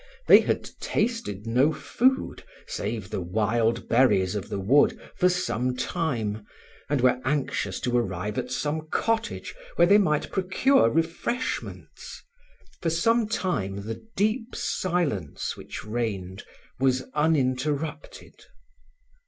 They 0.25 0.39
had 0.39 0.67
tasted 0.79 1.45
no 1.45 1.71
food, 1.71 2.43
save 2.65 3.11
the 3.11 3.21
wild 3.21 3.87
berries 3.87 4.33
of 4.33 4.49
the 4.49 4.57
wood, 4.57 4.99
for 5.15 5.29
some 5.29 5.75
time, 5.77 6.43
and 6.89 7.01
were 7.01 7.21
anxious 7.23 7.79
to 7.81 7.95
arrive 7.95 8.39
at 8.39 8.49
some 8.51 8.87
cottage, 8.89 9.53
where 9.75 9.85
they 9.85 9.99
might 9.99 10.31
procure 10.31 10.89
refreshments. 10.89 12.23
For 12.81 12.89
some 12.89 13.27
time 13.27 13.85
the 13.85 14.03
deep 14.15 14.55
silence 14.55 15.55
which 15.55 15.85
reigned 15.85 16.45
was 16.79 17.03
uninterrupted. 17.13 18.45